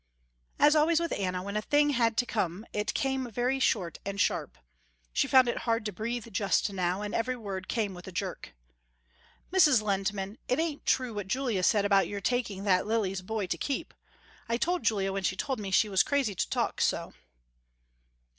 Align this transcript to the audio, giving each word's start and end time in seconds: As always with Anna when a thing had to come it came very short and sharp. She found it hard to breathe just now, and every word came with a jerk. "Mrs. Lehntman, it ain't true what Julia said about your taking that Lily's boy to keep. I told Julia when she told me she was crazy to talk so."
As 0.57 0.75
always 0.75 0.99
with 0.99 1.11
Anna 1.11 1.43
when 1.43 1.55
a 1.55 1.61
thing 1.61 1.91
had 1.91 2.17
to 2.17 2.25
come 2.25 2.65
it 2.73 2.95
came 2.95 3.29
very 3.29 3.59
short 3.59 3.99
and 4.03 4.19
sharp. 4.19 4.57
She 5.13 5.27
found 5.27 5.47
it 5.47 5.59
hard 5.59 5.85
to 5.85 5.91
breathe 5.91 6.25
just 6.31 6.73
now, 6.73 7.03
and 7.03 7.13
every 7.13 7.35
word 7.35 7.67
came 7.67 7.93
with 7.93 8.07
a 8.07 8.11
jerk. 8.11 8.55
"Mrs. 9.53 9.79
Lehntman, 9.83 10.39
it 10.47 10.57
ain't 10.57 10.87
true 10.87 11.13
what 11.13 11.27
Julia 11.27 11.61
said 11.61 11.85
about 11.85 12.07
your 12.07 12.19
taking 12.19 12.63
that 12.63 12.87
Lily's 12.87 13.21
boy 13.21 13.45
to 13.45 13.59
keep. 13.59 13.93
I 14.49 14.57
told 14.57 14.81
Julia 14.81 15.13
when 15.13 15.21
she 15.21 15.35
told 15.35 15.59
me 15.59 15.69
she 15.69 15.87
was 15.87 16.01
crazy 16.01 16.33
to 16.33 16.49
talk 16.49 16.81
so." 16.81 17.13